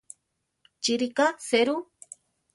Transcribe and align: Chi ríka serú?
Chi 0.81 0.93
ríka 1.03 1.27
serú? 1.47 1.75